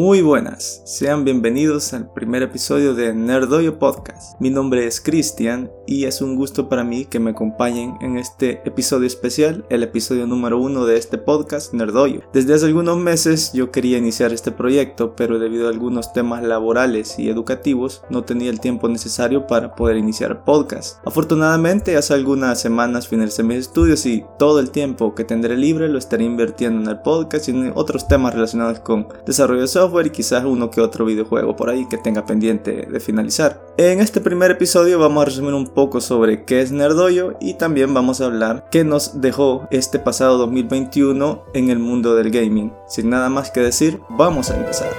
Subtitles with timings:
[0.00, 4.40] Muy buenas, sean bienvenidos al primer episodio de Nerdoyo Podcast.
[4.40, 8.62] Mi nombre es Cristian y es un gusto para mí que me acompañen en este
[8.64, 12.20] episodio especial, el episodio número uno de este podcast Nerdoyo.
[12.32, 17.18] Desde hace algunos meses yo quería iniciar este proyecto, pero debido a algunos temas laborales
[17.18, 20.98] y educativos no tenía el tiempo necesario para poder iniciar el podcast.
[21.06, 25.98] Afortunadamente hace algunas semanas finalicé mis estudios y todo el tiempo que tendré libre lo
[25.98, 30.10] estaré invirtiendo en el podcast y en otros temas relacionados con desarrollo de software y
[30.10, 33.66] quizás uno que otro videojuego por ahí que tenga pendiente de finalizar.
[33.78, 37.94] En este primer episodio vamos a resumir un poco sobre qué es Nerdoyo y también
[37.94, 42.72] vamos a hablar qué nos dejó este pasado 2021 en el mundo del gaming.
[42.86, 44.90] Sin nada más que decir, vamos a empezar.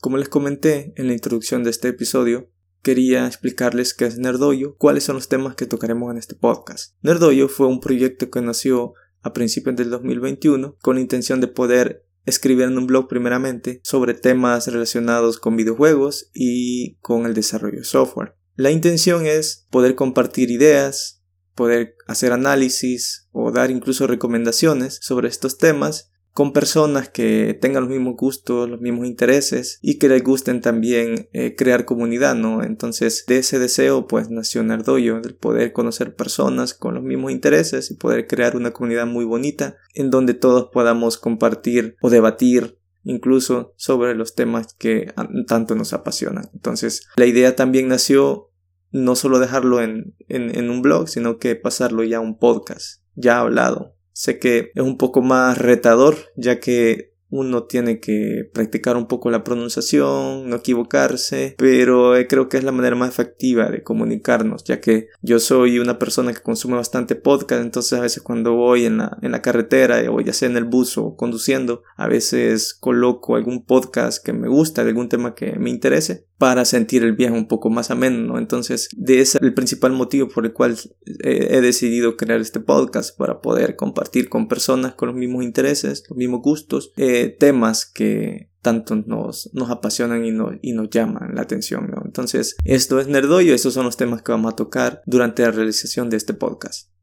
[0.00, 2.50] Como les comenté en la introducción de este episodio,
[2.82, 6.94] quería explicarles qué es Nerdoyo, cuáles son los temas que tocaremos en este podcast.
[7.02, 8.92] Nerdoyo fue un proyecto que nació
[9.24, 14.14] a principios del 2021 con la intención de poder escribir en un blog primeramente sobre
[14.14, 18.36] temas relacionados con videojuegos y con el desarrollo de software.
[18.54, 21.22] La intención es poder compartir ideas,
[21.54, 27.92] poder hacer análisis o dar incluso recomendaciones sobre estos temas con personas que tengan los
[27.92, 32.64] mismos gustos, los mismos intereses y que les gusten también eh, crear comunidad, ¿no?
[32.64, 37.92] Entonces de ese deseo pues nació Nerdoyo, el poder conocer personas con los mismos intereses
[37.92, 43.72] y poder crear una comunidad muy bonita en donde todos podamos compartir o debatir incluso
[43.76, 45.14] sobre los temas que
[45.46, 46.50] tanto nos apasionan.
[46.52, 48.50] Entonces la idea también nació
[48.90, 53.02] no solo dejarlo en, en, en un blog, sino que pasarlo ya a un podcast,
[53.14, 58.96] ya hablado, Sé que es un poco más retador, ya que uno tiene que practicar
[58.96, 63.70] un poco la pronunciación, no equivocarse, pero eh, creo que es la manera más efectiva
[63.70, 68.22] de comunicarnos, ya que yo soy una persona que consume bastante podcast, entonces a veces
[68.22, 71.82] cuando voy en la, en la carretera o ya sea en el bus o conduciendo,
[71.96, 77.02] a veces coloco algún podcast que me gusta, algún tema que me interese, para sentir
[77.04, 80.52] el viaje un poco más ameno, Entonces, de ese es el principal motivo por el
[80.52, 80.76] cual
[81.22, 86.04] eh, he decidido crear este podcast, para poder compartir con personas con los mismos intereses,
[86.06, 91.40] los mismos gustos, eh, temas que tanto nos, nos apasionan y, y nos llaman la
[91.40, 95.50] atención, Entonces, esto es Nerdoyo, esos son los temas que vamos a tocar durante la
[95.50, 96.93] realización de este podcast.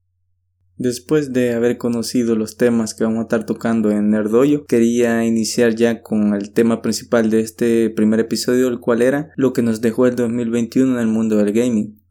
[0.81, 5.75] Después de haber conocido los temas que vamos a estar tocando en Nerdoyo, quería iniciar
[5.75, 9.80] ya con el tema principal de este primer episodio, el cual era lo que nos
[9.81, 12.02] dejó el 2021 en el mundo del gaming.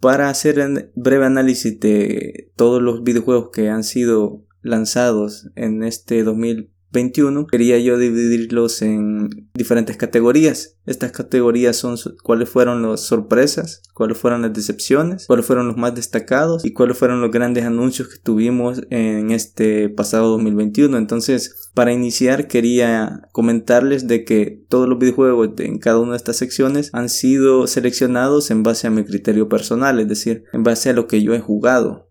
[0.00, 6.24] Para hacer un breve análisis de todos los videojuegos que han sido lanzados en este
[6.24, 10.76] 2021, 21 quería yo dividirlos en diferentes categorías.
[10.86, 15.94] Estas categorías son cuáles fueron las sorpresas, cuáles fueron las decepciones, cuáles fueron los más
[15.94, 20.96] destacados y cuáles fueron los grandes anuncios que tuvimos en este pasado 2021.
[20.96, 26.36] Entonces, para iniciar quería comentarles de que todos los videojuegos en cada una de estas
[26.36, 30.92] secciones han sido seleccionados en base a mi criterio personal, es decir, en base a
[30.92, 32.05] lo que yo he jugado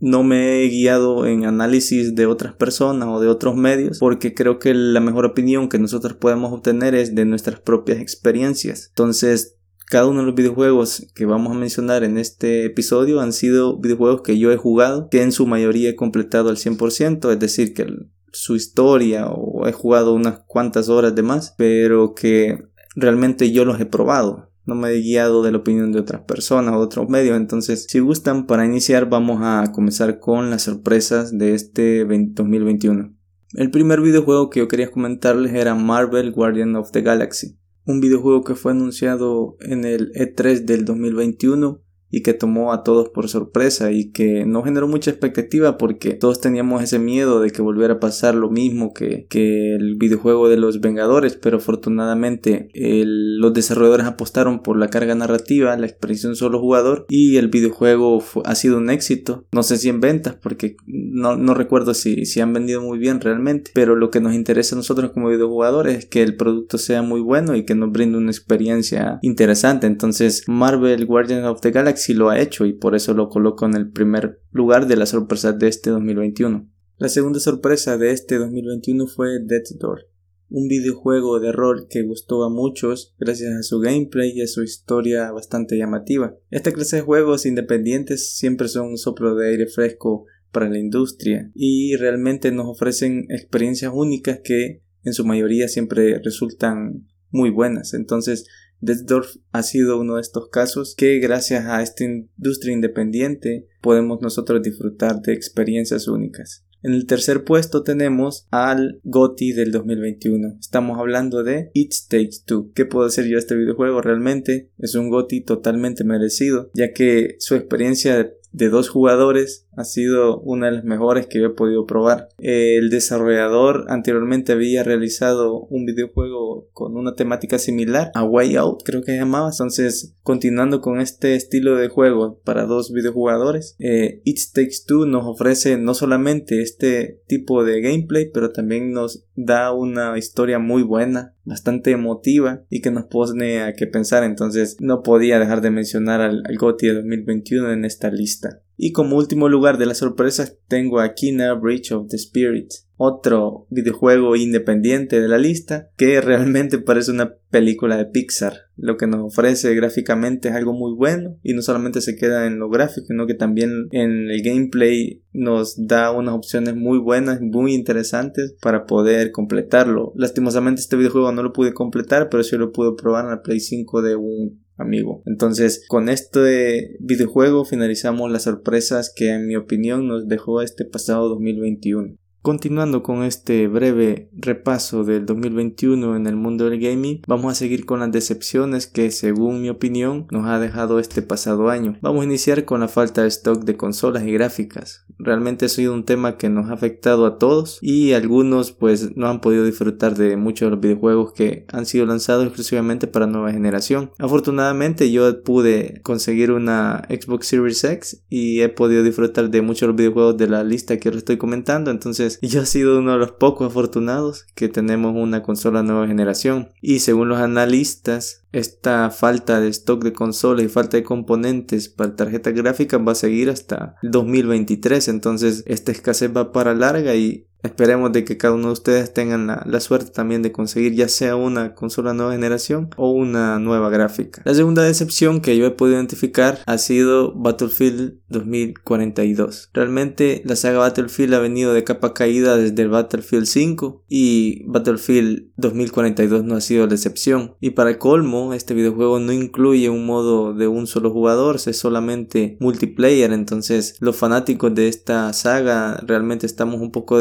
[0.00, 4.58] no me he guiado en análisis de otras personas o de otros medios porque creo
[4.58, 8.88] que la mejor opinión que nosotros podemos obtener es de nuestras propias experiencias.
[8.88, 13.78] Entonces, cada uno de los videojuegos que vamos a mencionar en este episodio han sido
[13.78, 17.74] videojuegos que yo he jugado, que en su mayoría he completado al 100%, es decir,
[17.74, 17.86] que
[18.32, 22.58] su historia o he jugado unas cuantas horas de más, pero que
[22.94, 26.74] realmente yo los he probado no me he guiado de la opinión de otras personas
[26.74, 27.36] o otros medios.
[27.36, 33.16] Entonces, si gustan, para iniciar vamos a comenzar con las sorpresas de este 2021.
[33.54, 38.44] El primer videojuego que yo quería comentarles era Marvel Guardian of the Galaxy, un videojuego
[38.44, 43.92] que fue anunciado en el E3 del 2021 y que tomó a todos por sorpresa
[43.92, 48.00] y que no generó mucha expectativa porque todos teníamos ese miedo de que volviera a
[48.00, 54.62] pasar lo mismo que, que el videojuego de los Vengadores, pero afortunadamente los desarrolladores apostaron
[54.62, 55.86] por la carga narrativa, la
[56.24, 59.44] un solo jugador y el videojuego ha sido un éxito.
[59.52, 63.20] No sé si en ventas porque no, no recuerdo si, si han vendido muy bien
[63.20, 67.02] realmente, pero lo que nos interesa a nosotros como videojugadores es que el producto sea
[67.02, 69.86] muy bueno y que nos brinde una experiencia interesante.
[69.86, 73.66] Entonces Marvel Guardians of the Galaxy sí lo ha hecho y por eso lo coloco
[73.66, 76.68] en el primer lugar de las sorpresas de este 2021.
[76.98, 80.06] La segunda sorpresa de este 2021 fue Death Door,
[80.50, 84.62] un videojuego de rol que gustó a muchos gracias a su gameplay y a su
[84.62, 86.36] historia bastante llamativa.
[86.50, 91.50] Esta clase de juegos independientes siempre son un soplo de aire fresco para la industria
[91.54, 97.94] y realmente nos ofrecen experiencias únicas que en su mayoría siempre resultan muy buenas.
[97.94, 98.46] Entonces
[98.80, 104.62] Desdorf ha sido uno de estos casos que gracias a esta industria independiente podemos nosotros
[104.62, 106.64] disfrutar de experiencias únicas.
[106.82, 110.56] En el tercer puesto tenemos al GOTI del 2021.
[110.58, 112.72] Estamos hablando de It Takes Two.
[112.74, 114.00] ¿Qué puedo decir yo de este videojuego?
[114.00, 120.40] Realmente es un GOTI totalmente merecido, ya que su experiencia de dos jugadores ha sido
[120.40, 122.28] una de las mejores que he podido probar.
[122.38, 129.02] El desarrollador anteriormente había realizado un videojuego con una temática similar a Way Out, creo
[129.02, 129.50] que llamaba.
[129.50, 135.26] Entonces, continuando con este estilo de juego para dos videojugadores, eh, It Takes Two nos
[135.26, 141.34] ofrece no solamente este tipo de gameplay, pero también nos da una historia muy buena,
[141.44, 144.24] bastante emotiva y que nos pone a que pensar.
[144.24, 148.62] Entonces, no podía dejar de mencionar al, al GOTY de 2021 en esta lista.
[148.82, 153.66] Y como último lugar de las sorpresas tengo a Kina Bridge of the Spirits, otro
[153.68, 158.54] videojuego independiente de la lista que realmente parece una película de Pixar.
[158.76, 162.58] Lo que nos ofrece gráficamente es algo muy bueno y no solamente se queda en
[162.58, 167.74] lo gráfico, sino que también en el gameplay nos da unas opciones muy buenas, muy
[167.74, 170.14] interesantes para poder completarlo.
[170.14, 173.60] Lastimosamente este videojuego no lo pude completar, pero sí lo pude probar en la Play
[173.60, 175.22] 5 de un amigo.
[175.26, 181.28] Entonces, con este videojuego finalizamos las sorpresas que en mi opinión nos dejó este pasado
[181.28, 182.16] 2021.
[182.42, 187.84] Continuando con este breve repaso del 2021 en el mundo del gaming, vamos a seguir
[187.84, 191.98] con las decepciones que según mi opinión nos ha dejado este pasado año.
[192.00, 195.04] Vamos a iniciar con la falta de stock de consolas y gráficas.
[195.18, 199.28] Realmente ha sido un tema que nos ha afectado a todos y algunos pues no
[199.28, 203.52] han podido disfrutar de muchos de los videojuegos que han sido lanzados exclusivamente para nueva
[203.52, 204.12] generación.
[204.18, 209.86] Afortunadamente yo pude conseguir una Xbox Series X y he podido disfrutar de muchos de
[209.88, 211.90] los videojuegos de la lista que os estoy comentando.
[211.90, 216.06] Entonces y yo he sido uno de los pocos afortunados que tenemos una consola nueva
[216.06, 216.70] generación.
[216.80, 222.16] Y según los analistas, esta falta de stock de consolas y falta de componentes para
[222.16, 225.08] tarjetas gráficas va a seguir hasta 2023.
[225.08, 229.46] Entonces esta escasez va para larga y Esperemos de que cada uno de ustedes tengan
[229.46, 234.42] la, suerte también de conseguir ya sea una consola nueva generación o una nueva gráfica.
[234.44, 239.70] La segunda decepción que yo he podido identificar ha sido Battlefield 2042.
[239.72, 245.50] Realmente la saga Battlefield ha venido de capa caída desde el Battlefield 5 y Battlefield
[245.56, 247.54] 2042 no ha sido la excepción.
[247.60, 251.76] Y para el colmo, este videojuego no incluye un modo de un solo jugador, es
[251.76, 253.32] solamente multiplayer.
[253.32, 257.20] Entonces los fanáticos de esta saga realmente estamos un poco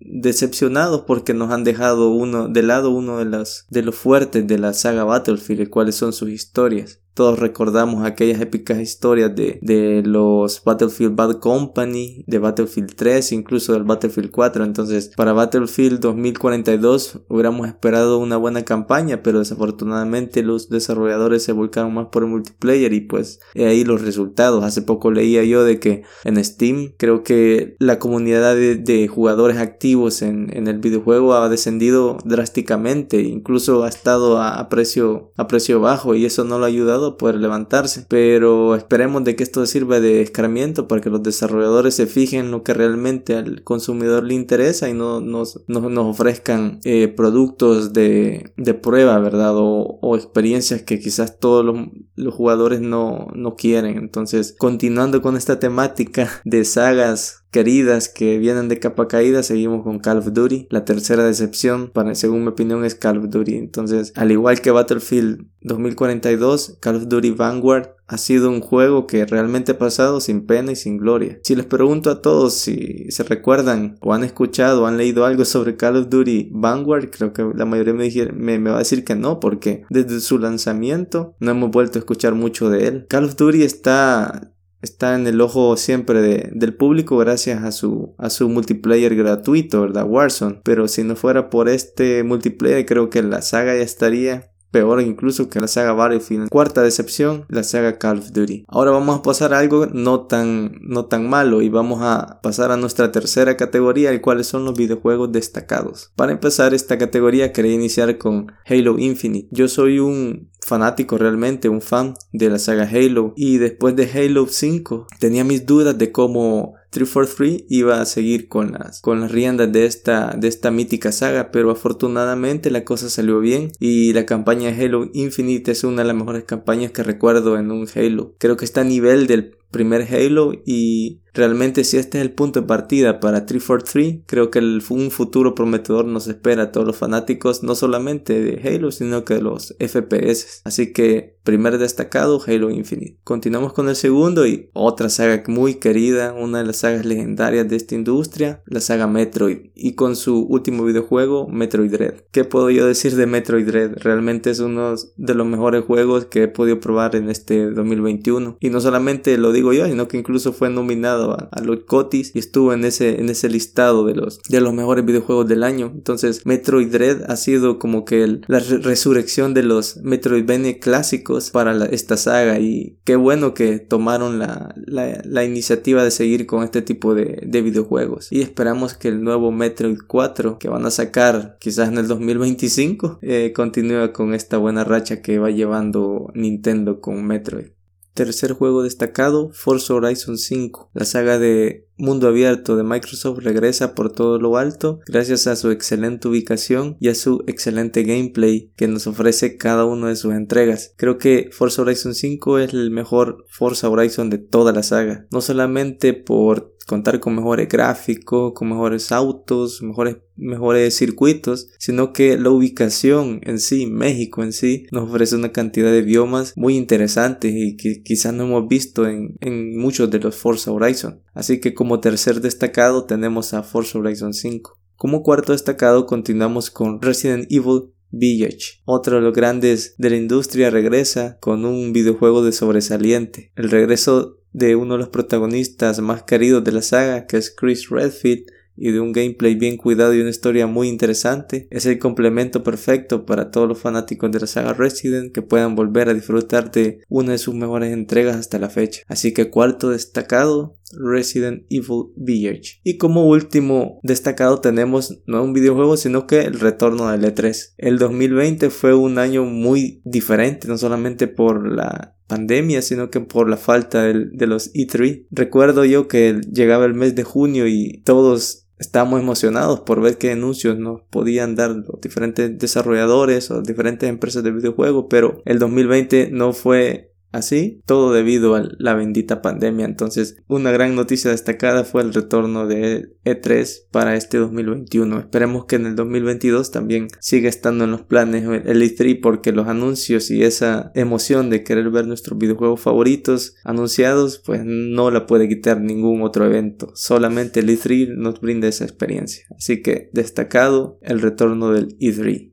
[0.00, 4.58] decepcionados porque nos han dejado uno de lado uno de los, de los fuertes de
[4.58, 7.00] la saga Battlefield, cuáles son sus historias.
[7.18, 13.72] Todos recordamos aquellas épicas historias de, de, los Battlefield Bad Company, de Battlefield 3, incluso
[13.72, 14.62] del Battlefield 4.
[14.62, 21.92] Entonces, para Battlefield 2042 hubiéramos esperado una buena campaña, pero desafortunadamente los desarrolladores se volcaron
[21.92, 24.62] más por el multiplayer y pues ahí los resultados.
[24.62, 30.22] Hace poco leía yo de que en Steam creo que la comunidad de, jugadores activos
[30.22, 36.14] en, en, el videojuego ha descendido drásticamente, incluso ha estado a, precio, a precio bajo
[36.14, 38.04] y eso no lo ha ayudado poder levantarse.
[38.08, 42.62] Pero esperemos de que esto sirva de escarmiento para que los desarrolladores se fijen lo
[42.62, 48.52] que realmente al consumidor le interesa y no nos, ofrezcan eh, productos de,
[48.82, 49.52] prueba, ¿verdad?
[49.56, 53.96] O, experiencias que quizás todos los, los jugadores no, no quieren.
[53.96, 59.98] Entonces, continuando con esta temática de sagas queridas que vienen de capa caída, seguimos con
[59.98, 60.68] Call of Duty.
[60.70, 63.54] La tercera decepción, para, según mi opinión, es Call of Duty.
[63.56, 69.26] Entonces, al igual que Battlefield 2042, Call of Duty Vanguard ha sido un juego que
[69.26, 71.38] realmente ha pasado sin pena y sin gloria.
[71.42, 75.44] Si les pregunto a todos si se recuerdan o han escuchado o han leído algo
[75.44, 79.14] sobre Call of Duty Vanguard, creo que la mayoría me, me, va a decir que
[79.14, 83.06] no, porque desde su lanzamiento no hemos vuelto a escuchar mucho de él.
[83.08, 88.30] Call of Duty está está en el ojo siempre del público gracias a su, a
[88.30, 90.06] su multiplayer gratuito, ¿verdad?
[90.06, 90.60] Warzone.
[90.64, 95.48] Pero si no fuera por este multiplayer, creo que la saga ya estaría peor incluso
[95.48, 96.48] que la saga Battlefield.
[96.48, 98.64] Cuarta decepción, la saga Call of Duty.
[98.68, 102.70] Ahora vamos a pasar a algo no tan, no tan malo y vamos a pasar
[102.70, 106.12] a nuestra tercera categoría, el cuales son los videojuegos destacados.
[106.16, 109.48] Para empezar esta categoría quería iniciar con Halo Infinite.
[109.50, 114.46] Yo soy un fanático realmente, un fan de la saga Halo y después de Halo
[114.46, 119.70] 5 tenía mis dudas de cómo 343 iba a seguir con las, con las riendas
[119.72, 124.70] de esta, de esta mítica saga, pero afortunadamente la cosa salió bien y la campaña
[124.70, 128.34] Halo Infinite es una de las mejores campañas que recuerdo en un Halo.
[128.38, 132.62] Creo que está a nivel del primer Halo y Realmente si este es el punto
[132.62, 137.62] de partida para 343, creo que un futuro prometedor nos espera a todos los fanáticos,
[137.62, 140.62] no solamente de Halo, sino que de los FPS.
[140.64, 143.18] Así que primer destacado, Halo Infinite.
[143.22, 147.76] Continuamos con el segundo y otra saga muy querida, una de las sagas legendarias de
[147.76, 149.70] esta industria, la saga Metroid.
[149.76, 152.14] Y con su último videojuego, Metroid Dread.
[152.32, 153.92] ¿Qué puedo yo decir de Metroid Dread?
[153.98, 158.58] Realmente es uno de los mejores juegos que he podido probar en este 2021.
[158.60, 162.38] Y no solamente lo digo yo, sino que incluso fue nominado a, los Cotis y
[162.38, 165.92] estuvo en ese, en ese listado de los, de los mejores videojuegos del año.
[165.94, 172.16] Entonces Metroid Dread ha sido como que la resurrección de los Metroidvania clásicos para esta
[172.16, 177.40] saga y qué bueno que tomaron la, la, iniciativa de seguir con este tipo de,
[177.46, 178.30] de videojuegos.
[178.30, 183.18] Y esperamos que el nuevo Metroid 4 que van a sacar quizás en el 2025
[183.22, 187.77] eh, continúe con esta buena racha que va llevando Nintendo con Metroid.
[188.18, 190.90] Tercer juego destacado, Forza Horizon 5.
[190.92, 195.70] La saga de mundo abierto de Microsoft regresa por todo lo alto gracias a su
[195.70, 200.94] excelente ubicación y a su excelente gameplay que nos ofrece cada una de sus entregas.
[200.96, 205.28] Creo que Forza Horizon 5 es el mejor Forza Horizon de toda la saga.
[205.30, 212.38] No solamente por contar con mejores gráficos, con mejores autos, mejores, mejores circuitos, sino que
[212.38, 217.52] la ubicación en sí, México en sí, nos ofrece una cantidad de biomas muy interesantes
[217.54, 221.22] y que quizás no hemos visto en, en muchos de los Forza Horizon.
[221.34, 224.78] Así que como tercer destacado tenemos a Forza Horizon 5.
[224.96, 228.80] Como cuarto destacado continuamos con Resident Evil Village.
[228.86, 233.52] Otro de los grandes de la industria regresa con un videojuego de sobresaliente.
[233.54, 237.88] El regreso de uno de los protagonistas más queridos de la saga, que es Chris
[237.88, 238.46] Redfield,
[238.78, 241.66] y de un gameplay bien cuidado y una historia muy interesante.
[241.70, 246.08] Es el complemento perfecto para todos los fanáticos de la saga Resident que puedan volver
[246.08, 249.02] a disfrutar de una de sus mejores entregas hasta la fecha.
[249.08, 252.80] Así que cuarto destacado, Resident Evil Village.
[252.84, 257.74] Y como último destacado tenemos no un videojuego sino que el retorno del E3.
[257.78, 263.48] El 2020 fue un año muy diferente, no solamente por la pandemia, sino que por
[263.48, 265.26] la falta de, los E3.
[265.30, 270.30] Recuerdo yo que llegaba el mes de junio y todos estábamos emocionados por ver qué
[270.30, 276.30] anuncios nos podían dar los diferentes desarrolladores o diferentes empresas de videojuegos, pero el 2020
[276.30, 279.84] no fue Así, todo debido a la bendita pandemia.
[279.84, 285.18] Entonces, una gran noticia destacada fue el retorno de E3 para este 2021.
[285.18, 289.68] Esperemos que en el 2022 también siga estando en los planes el E3 porque los
[289.68, 295.48] anuncios y esa emoción de querer ver nuestros videojuegos favoritos anunciados, pues no la puede
[295.48, 296.92] quitar ningún otro evento.
[296.94, 299.44] Solamente el E3 nos brinda esa experiencia.
[299.54, 302.52] Así que destacado el retorno del E3.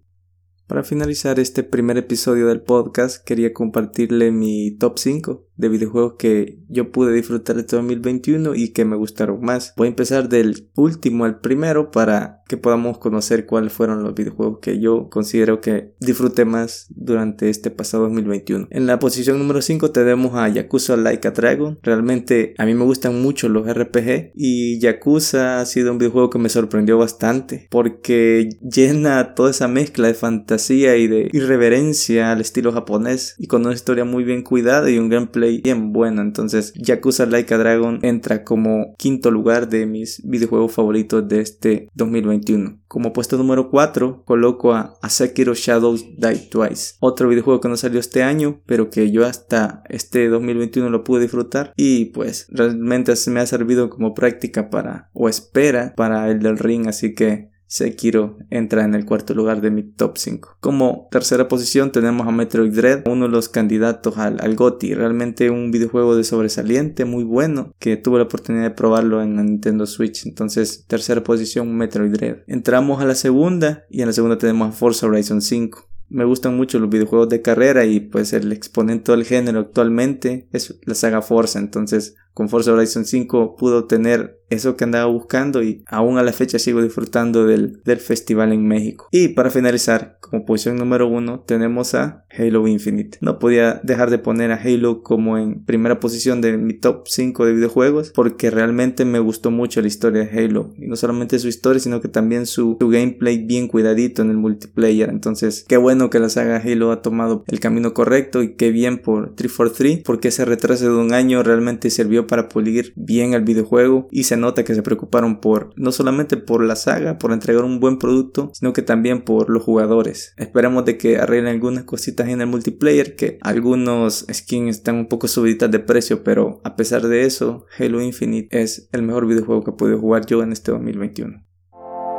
[0.67, 6.59] Para finalizar este primer episodio del podcast, quería compartirle mi top 5 de videojuegos que
[6.67, 9.73] yo pude disfrutar este 2021 y que me gustaron más.
[9.77, 14.59] Voy a empezar del último al primero para que podamos conocer cuáles fueron los videojuegos
[14.59, 18.67] que yo considero que disfruté más durante este pasado 2021.
[18.71, 21.79] En la posición número 5 tenemos a Yakuza Like a Dragon.
[21.83, 26.39] Realmente a mí me gustan mucho los RPG y Yakuza ha sido un videojuego que
[26.39, 30.54] me sorprendió bastante porque llena toda esa mezcla de fantasía
[30.97, 35.09] y de irreverencia al estilo japonés y con una historia muy bien cuidada y un
[35.09, 36.21] gameplay bien bueno.
[36.21, 41.89] Entonces Yakuza Like a Dragon entra como quinto lugar de mis videojuegos favoritos de este
[41.95, 42.79] 2021.
[42.87, 47.99] Como puesto número 4 coloco a, Sekiro Shadows Die Twice, otro videojuego que no salió
[47.99, 53.39] este año, pero que yo hasta este 2021 lo pude disfrutar y pues realmente me
[53.39, 58.85] ha servido como práctica para o espera para el del ring, así que Sekiro entra
[58.85, 60.57] en el cuarto lugar de mi top 5.
[60.59, 64.55] Como tercera posición tenemos a Metroid Dread, uno de los candidatos al, al.
[64.79, 69.43] Realmente un videojuego de sobresaliente, muy bueno, que tuve la oportunidad de probarlo en la
[69.43, 70.25] Nintendo Switch.
[70.25, 72.37] Entonces, tercera posición, Metroid Dread.
[72.47, 76.55] Entramos a la segunda y en la segunda tenemos a Forza Horizon 5 me gustan
[76.55, 81.21] mucho los videojuegos de carrera y pues el exponente del género actualmente es la saga
[81.21, 81.59] Forza.
[81.59, 86.33] Entonces con Forza Horizon 5 pudo tener eso que andaba buscando y aún a la
[86.33, 89.07] fecha sigo disfrutando del, del festival en México.
[89.11, 93.17] Y para finalizar, como posición número uno tenemos a Halo Infinite.
[93.21, 97.45] No podía dejar de poner a Halo como en primera posición de mi top 5
[97.45, 100.73] de videojuegos porque realmente me gustó mucho la historia de Halo.
[100.77, 104.37] Y no solamente su historia, sino que también su, su gameplay bien cuidadito en el
[104.37, 105.09] multiplayer.
[105.09, 108.99] Entonces, qué bueno que la saga Halo ha tomado el camino correcto y qué bien
[108.99, 114.07] por 343 porque ese retraso de un año realmente sirvió para pulir bien el videojuego
[114.11, 117.79] y se nota que se preocuparon por no solamente por la saga, por entregar un
[117.79, 120.33] buen producto, sino que también por los jugadores.
[120.37, 125.27] Esperamos de que arreglen algunas cositas en el multiplayer, que algunos skins están un poco
[125.27, 129.71] subiditas de precio, pero a pesar de eso, Halo Infinite es el mejor videojuego que
[129.71, 131.45] he podido jugar yo en este 2021.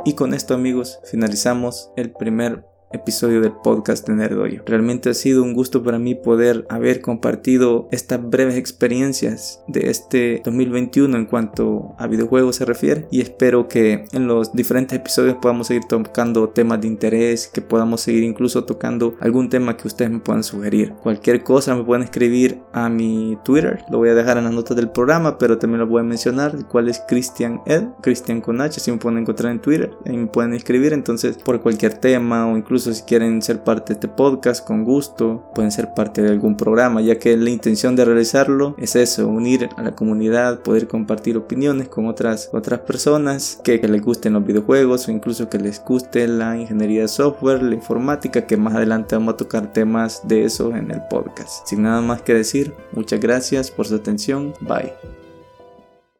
[0.04, 4.62] Y con esto amigos finalizamos el primer episodio del podcast de Nerdoyo.
[4.64, 10.42] Realmente ha sido un gusto para mí poder haber compartido estas breves experiencias de este
[10.44, 15.66] 2021 en cuanto a videojuegos se refiere y espero que en los diferentes episodios podamos
[15.66, 20.20] seguir tocando temas de interés, que podamos seguir incluso tocando algún tema que ustedes me
[20.20, 20.92] puedan sugerir.
[21.02, 24.76] Cualquier cosa me pueden escribir a mi Twitter, lo voy a dejar en las notas
[24.76, 28.60] del programa, pero también lo voy a mencionar, el cual es Christian Ed, Christian con
[28.60, 32.46] H, si me pueden encontrar en Twitter, ahí me pueden escribir entonces por cualquier tema
[32.46, 36.20] o incluso Incluso si quieren ser parte de este podcast, con gusto, pueden ser parte
[36.20, 40.60] de algún programa, ya que la intención de realizarlo es eso, unir a la comunidad,
[40.60, 45.48] poder compartir opiniones con otras, otras personas que, que les gusten los videojuegos o incluso
[45.48, 49.72] que les guste la ingeniería de software, la informática, que más adelante vamos a tocar
[49.72, 51.66] temas de eso en el podcast.
[51.66, 55.25] Sin nada más que decir, muchas gracias por su atención, bye.